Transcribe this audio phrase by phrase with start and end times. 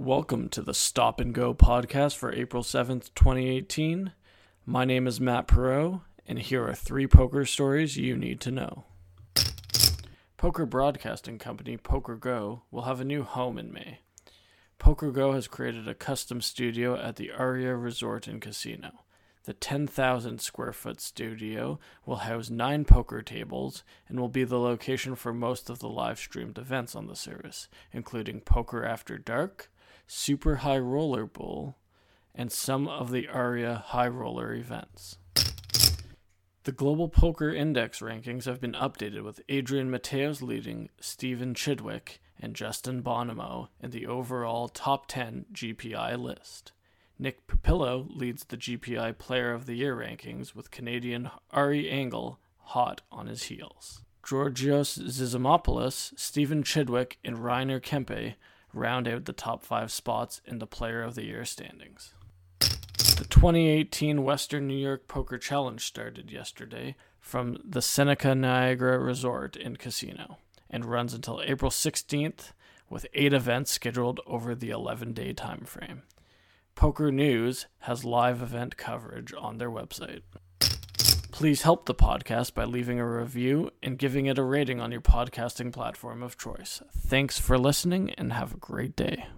[0.00, 4.12] Welcome to the Stop and Go podcast for April 7th, 2018.
[4.64, 8.84] My name is Matt Perot, and here are three poker stories you need to know.
[10.36, 13.98] Poker broadcasting company Poker Go will have a new home in May.
[14.78, 19.00] Poker Go has created a custom studio at the Aria Resort and Casino.
[19.46, 25.16] The 10,000 square foot studio will house nine poker tables and will be the location
[25.16, 29.72] for most of the live streamed events on the service, including Poker After Dark,
[30.08, 31.76] Super High Roller Bowl,
[32.34, 35.18] and some of the Aria High Roller events.
[36.64, 42.54] The Global Poker Index rankings have been updated with Adrian Mateos leading Stephen Chidwick and
[42.54, 46.72] Justin Bonomo in the overall top 10 GPI list.
[47.18, 53.02] Nick Papillo leads the GPI Player of the Year rankings with Canadian Ari Engel hot
[53.10, 54.04] on his heels.
[54.26, 58.34] Georgios Zisimopoulos, Stephen Chidwick, and Rainer Kempe
[58.72, 62.12] round out the top five spots in the Player of the Year standings.
[62.58, 69.78] The 2018 Western New York Poker Challenge started yesterday from the Seneca Niagara Resort and
[69.78, 70.38] Casino
[70.70, 72.52] and runs until April 16th
[72.88, 76.02] with eight events scheduled over the 11 day time frame.
[76.74, 80.22] Poker News has live event coverage on their website.
[81.38, 85.00] Please help the podcast by leaving a review and giving it a rating on your
[85.00, 86.82] podcasting platform of choice.
[86.92, 89.28] Thanks for listening and have a great day.